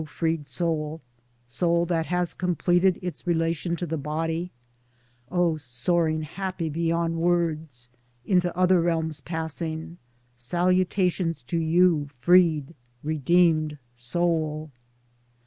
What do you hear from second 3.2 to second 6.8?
relation to the body! O soaring, happy